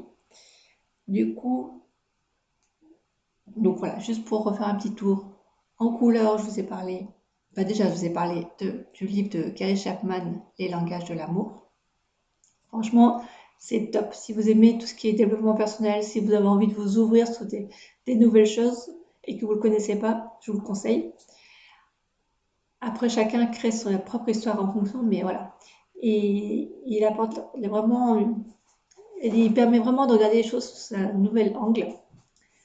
Du 1.09 1.33
coup, 1.33 1.81
donc 3.47 3.79
voilà, 3.79 3.97
juste 3.97 4.25
pour 4.25 4.43
refaire 4.43 4.67
un 4.67 4.75
petit 4.75 4.93
tour. 4.93 5.25
En 5.79 5.91
couleur, 5.91 6.37
je 6.37 6.43
vous 6.43 6.59
ai 6.59 6.63
parlé, 6.63 7.07
bah 7.55 7.63
déjà 7.63 7.89
je 7.89 7.95
vous 7.95 8.05
ai 8.05 8.11
parlé 8.11 8.45
du 8.93 9.07
livre 9.07 9.29
de 9.31 9.49
Gary 9.49 9.75
Chapman, 9.75 10.45
Les 10.59 10.69
langages 10.69 11.05
de 11.05 11.15
l'amour. 11.15 11.67
Franchement, 12.67 13.23
c'est 13.57 13.89
top. 13.89 14.13
Si 14.13 14.33
vous 14.33 14.51
aimez 14.51 14.77
tout 14.77 14.85
ce 14.85 14.93
qui 14.93 15.07
est 15.07 15.13
développement 15.13 15.55
personnel, 15.55 16.03
si 16.03 16.19
vous 16.19 16.31
avez 16.31 16.45
envie 16.45 16.67
de 16.67 16.75
vous 16.75 16.99
ouvrir 16.99 17.27
sur 17.27 17.47
des, 17.47 17.69
des 18.05 18.15
nouvelles 18.15 18.45
choses 18.45 18.91
et 19.23 19.35
que 19.35 19.45
vous 19.45 19.53
ne 19.53 19.55
le 19.55 19.61
connaissez 19.61 19.97
pas, 19.97 20.37
je 20.41 20.51
vous 20.51 20.59
le 20.59 20.63
conseille. 20.63 21.11
Après, 22.81 23.09
chacun 23.09 23.47
crée 23.47 23.71
sa 23.71 23.97
propre 23.97 24.29
histoire 24.29 24.63
en 24.63 24.71
fonction, 24.71 25.01
mais 25.01 25.23
voilà. 25.23 25.55
Et 26.01 26.71
il 26.85 27.03
apporte 27.03 27.41
vraiment, 27.57 28.45
il 29.21 29.53
permet 29.53 29.79
vraiment 29.79 30.05
de 30.05 30.13
regarder 30.13 30.37
les 30.37 30.47
choses 30.47 30.67
sous 30.67 30.95
un 30.95 31.13
nouvel 31.13 31.55
angle, 31.57 31.87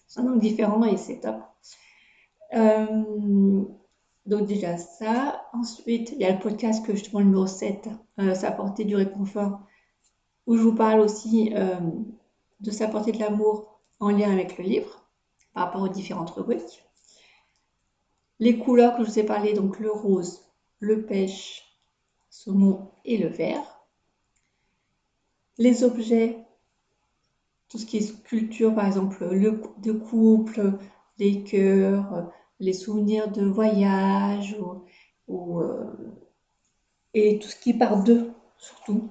sous 0.06 0.20
un 0.20 0.28
angle 0.28 0.40
différent 0.40 0.84
et 0.84 0.96
c'est 0.96 1.20
top. 1.20 1.36
Euh, 2.54 3.64
donc 4.26 4.46
déjà 4.46 4.76
ça. 4.76 5.44
Ensuite, 5.52 6.12
il 6.12 6.20
y 6.20 6.24
a 6.24 6.32
le 6.32 6.38
podcast 6.38 6.84
que 6.84 6.94
justement 6.94 7.20
le 7.20 7.26
numéro 7.26 7.46
7, 7.46 7.88
euh, 8.20 8.34
s'apporter 8.34 8.84
du 8.84 8.96
réconfort, 8.96 9.60
où 10.46 10.56
je 10.56 10.62
vous 10.62 10.74
parle 10.74 11.00
aussi 11.00 11.52
euh, 11.54 11.80
de 12.60 12.70
s'apporter 12.70 13.12
de 13.12 13.18
l'amour 13.18 13.80
en 14.00 14.10
lien 14.10 14.30
avec 14.30 14.58
le 14.58 14.64
livre, 14.64 15.08
par 15.52 15.64
rapport 15.64 15.82
aux 15.82 15.88
différentes 15.88 16.30
rubriques. 16.30 16.84
Les 18.40 18.58
couleurs 18.58 18.96
que 18.96 19.04
je 19.04 19.10
vous 19.10 19.18
ai 19.18 19.24
parlé, 19.24 19.52
donc 19.52 19.78
le 19.78 19.90
rose, 19.90 20.40
le 20.80 21.04
pêche, 21.06 21.62
saumon 22.30 22.90
et 23.04 23.16
le 23.16 23.28
vert. 23.28 23.86
Les 25.56 25.84
objets, 25.84 26.43
tout 27.74 27.80
ce 27.80 27.86
qui 27.86 27.96
est 27.96 28.02
sculpture, 28.02 28.72
par 28.72 28.86
exemple, 28.86 29.26
le 29.32 29.60
de 29.82 29.90
couple, 29.90 30.78
les 31.18 31.42
cœurs, 31.42 32.30
les 32.60 32.72
souvenirs 32.72 33.32
de 33.32 33.44
voyage, 33.44 34.56
ou, 35.26 35.58
euh, 35.58 35.92
et 37.14 37.40
tout 37.40 37.48
ce 37.48 37.56
qui 37.56 37.74
part 37.74 38.04
d'eux, 38.04 38.30
surtout. 38.58 39.10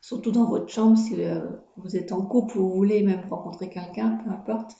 Surtout 0.00 0.32
dans 0.32 0.46
votre 0.46 0.68
chambre, 0.68 0.98
si 0.98 1.22
euh, 1.22 1.46
vous 1.76 1.96
êtes 1.96 2.10
en 2.10 2.22
couple 2.22 2.58
ou 2.58 2.70
vous 2.70 2.74
voulez 2.74 3.04
même 3.04 3.22
rencontrer 3.30 3.68
quelqu'un, 3.68 4.18
peu 4.24 4.30
importe. 4.32 4.72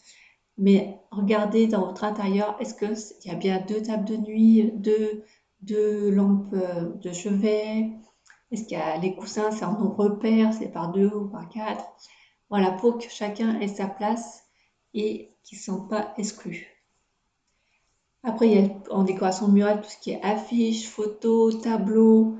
Mais 0.58 0.98
regardez 1.12 1.68
dans 1.68 1.86
votre 1.86 2.02
intérieur, 2.02 2.56
est-ce 2.58 2.74
qu'il 2.74 3.30
y 3.30 3.32
a 3.32 3.38
bien 3.38 3.64
deux 3.68 3.82
tables 3.82 4.04
de 4.04 4.16
nuit, 4.16 4.72
deux, 4.74 5.22
deux 5.60 6.10
lampes 6.10 6.52
euh, 6.54 6.92
de 7.00 7.12
chevet? 7.12 7.88
Est-ce 8.50 8.64
qu'il 8.64 8.78
y 8.78 8.80
a 8.80 8.96
les 8.96 9.14
coussins, 9.14 9.52
c'est 9.52 9.64
en 9.64 9.78
nombre 9.78 10.08
pair, 10.08 10.52
c'est 10.52 10.72
par 10.72 10.90
deux 10.90 11.06
ou 11.06 11.28
par 11.28 11.48
quatre? 11.48 11.84
Voilà, 12.52 12.71
pour 12.71 12.99
que 12.99 13.09
chacun 13.09 13.59
ait 13.61 13.66
sa 13.66 13.87
place 13.87 14.44
et 14.92 15.30
qu'il 15.42 15.56
ne 15.56 15.62
sente 15.62 15.88
pas 15.88 16.12
exclu. 16.18 16.66
Après, 18.23 18.47
il 18.47 18.61
y 18.61 18.62
a 18.62 18.68
en 18.90 19.04
décoration 19.04 19.49
murale 19.49 19.80
tout 19.80 19.88
ce 19.88 19.97
qui 19.97 20.11
est 20.11 20.23
affiches, 20.23 20.87
photos, 20.87 21.62
tableaux. 21.62 22.37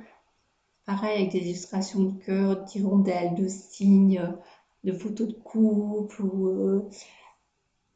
Pareil, 0.85 1.17
avec 1.17 1.33
des 1.33 1.39
illustrations 1.39 2.01
de 2.01 2.23
cœur, 2.25 2.63
d'hirondelles, 2.65 3.35
de 3.37 3.49
signes, 3.49 4.37
de 4.85 4.93
photos 4.93 5.29
de 5.29 5.33
couple, 5.33 6.21
ou 6.21 6.49
euh, 6.49 6.91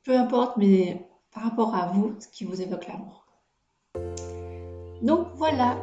peu 0.02 0.16
importe, 0.16 0.56
mais 0.56 1.06
par 1.34 1.42
rapport 1.42 1.74
à 1.74 1.88
vous, 1.88 2.16
ce 2.18 2.28
qui 2.28 2.46
vous 2.46 2.62
évoque 2.62 2.86
l'amour. 2.86 3.26
Donc 5.02 5.26
voilà. 5.34 5.78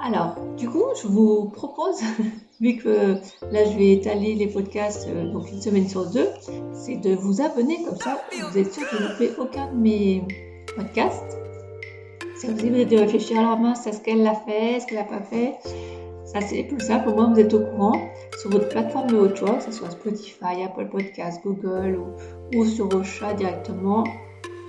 Alors, 0.00 0.34
du 0.56 0.66
coup, 0.70 0.86
je 1.02 1.08
vous 1.08 1.50
propose, 1.50 2.00
vu 2.62 2.76
que 2.76 3.16
là 3.50 3.64
je 3.64 3.76
vais 3.76 3.92
étaler 3.92 4.34
les 4.34 4.46
podcasts 4.46 5.08
euh, 5.08 5.30
donc 5.32 5.50
une 5.50 5.60
semaine 5.60 5.88
sur 5.88 6.08
deux, 6.08 6.28
c'est 6.72 6.96
de 6.96 7.14
vous 7.14 7.42
abonner 7.42 7.82
comme 7.84 7.96
ça, 7.96 8.22
vous 8.50 8.56
êtes 8.56 8.72
sûr 8.72 8.88
que 8.88 8.96
vous 8.96 9.02
ne 9.02 9.08
loupez 9.08 9.30
aucun 9.38 9.70
de 9.72 9.76
mes 9.76 10.22
podcasts. 10.76 11.38
Vous 12.44 12.66
avez 12.66 12.84
de 12.84 12.98
réfléchir 12.98 13.38
à 13.38 13.50
la 13.50 13.56
main, 13.56 13.74
c'est 13.74 13.92
ce 13.92 14.00
qu'elle 14.00 14.26
a 14.26 14.34
fait, 14.34 14.80
ce 14.80 14.86
qu'elle 14.86 14.98
n'a 14.98 15.04
pas 15.04 15.22
fait? 15.22 15.54
Ça, 16.24 16.40
c'est 16.40 16.64
plus 16.64 16.80
simple. 16.80 17.10
Au 17.10 17.14
moins, 17.14 17.32
vous 17.32 17.38
êtes 17.38 17.52
au 17.54 17.60
courant 17.60 18.10
sur 18.40 18.50
votre 18.50 18.68
plateforme 18.68 19.08
de 19.08 19.16
votre 19.16 19.36
choix, 19.36 19.54
que 19.56 19.64
ce 19.64 19.70
soit 19.70 19.90
Spotify, 19.90 20.62
Apple 20.64 20.88
Podcasts, 20.88 21.42
Google 21.44 22.00
ou, 22.56 22.64
sur 22.64 23.04
chat 23.04 23.34
directement. 23.34 24.02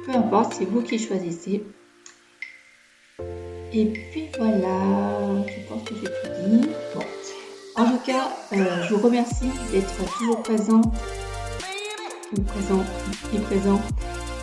Peu 0.05 0.11
importe, 0.11 0.53
c'est 0.53 0.65
vous 0.65 0.81
qui 0.81 0.99
choisissez. 0.99 1.63
Et 3.73 3.85
puis 3.85 4.29
voilà, 4.37 5.43
je 5.47 5.67
pense 5.67 5.83
que 5.83 5.95
j'ai 5.95 6.03
tout 6.03 6.49
dit. 6.49 6.69
Bon. 6.93 7.01
En 7.75 7.85
tout 7.85 7.97
cas, 8.05 8.29
euh, 8.53 8.83
je 8.83 8.93
vous 8.93 9.01
remercie 9.01 9.49
d'être 9.71 9.95
toujours 10.17 10.43
présent, 10.43 10.81
présent 12.45 12.83
et 13.33 13.39
présent 13.39 13.81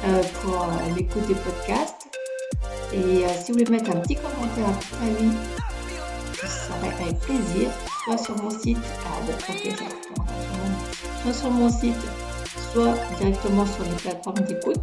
euh, 0.04 0.22
pour 0.42 0.62
euh, 0.62 0.94
l'écoute 0.96 1.26
des 1.28 1.34
podcasts. 1.34 2.08
Et 2.92 3.24
si 3.40 3.52
vous 3.52 3.58
voulez 3.58 3.70
mettre 3.70 3.90
un 3.90 4.00
petit 4.00 4.16
commentaire 4.16 4.66
à 4.66 4.72
votre 4.72 5.02
avis, 5.04 5.30
ça 6.34 6.48
serait 6.48 7.04
avec 7.04 7.20
plaisir, 7.20 7.70
soit 8.02 8.18
sur 8.18 8.36
mon 8.42 8.50
site, 8.50 8.78
soit 11.22 11.32
sur 11.32 11.50
mon 11.52 11.70
site, 11.70 11.94
soit 12.72 12.94
directement 13.20 13.64
sur 13.64 13.84
les 13.84 13.90
plateformes 13.90 14.40
d'écoute. 14.40 14.80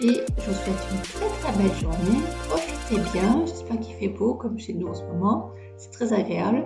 Et 0.00 0.14
je 0.14 0.50
vous 0.50 0.56
souhaite 0.64 0.86
une 0.90 1.00
très 1.02 1.28
très 1.42 1.52
belle 1.62 1.76
journée. 1.80 2.20
Profitez 2.48 3.00
bien. 3.12 3.44
J'espère 3.46 3.78
qu'il 3.78 3.94
fait 3.94 4.08
beau 4.08 4.34
comme 4.34 4.58
chez 4.58 4.72
nous 4.72 4.88
en 4.88 4.94
ce 4.94 5.02
moment. 5.04 5.52
C'est 5.76 5.92
très 5.92 6.12
agréable. 6.12 6.64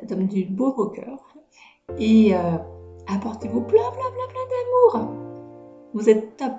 Ça 0.00 0.16
du 0.16 0.44
beau. 0.44 0.92
Et 1.98 2.34
euh, 2.34 2.38
apportez-vous 3.08 3.60
plein 3.62 3.90
plein 3.90 4.10
plein 4.10 4.28
plein 4.28 5.00
d'amour. 5.00 5.14
Vous 5.94 6.08
êtes 6.08 6.36
top. 6.36 6.52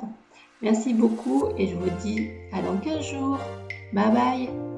Merci 0.62 0.94
beaucoup 0.94 1.50
et 1.58 1.68
je 1.68 1.76
vous 1.76 1.90
dis 2.02 2.30
à 2.54 2.62
dans 2.62 2.78
15 2.78 3.02
jours. 3.02 3.38
Bye 3.94 4.12
bye. 4.12 4.75